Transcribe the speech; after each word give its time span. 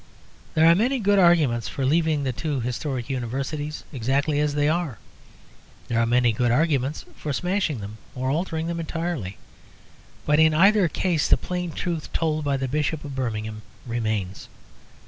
There 0.55 0.65
are 0.65 0.73
many 0.73 0.97
good 0.97 1.19
arguments 1.19 1.67
for 1.67 1.85
leaving 1.85 2.23
the 2.23 2.31
two 2.33 2.59
historic 2.59 3.07
Universities 3.07 3.83
exactly 3.93 4.39
as 4.39 4.55
they 4.55 4.67
are. 4.67 4.97
There 5.89 5.99
are 5.99 6.07
many 6.07 6.31
good 6.33 6.49
arguments 6.49 7.05
for 7.15 7.31
smashing 7.31 7.81
them 7.81 7.99
or 8.15 8.31
altering 8.31 8.65
them 8.65 8.79
entirely. 8.79 9.37
But 10.25 10.39
in 10.39 10.55
either 10.55 10.87
case 10.87 11.27
the 11.27 11.37
plain 11.37 11.71
truth 11.71 12.11
told 12.13 12.43
by 12.43 12.57
the 12.57 12.67
Bishop 12.67 13.05
of 13.05 13.13
Birmingham 13.13 13.61
remains. 13.85 14.49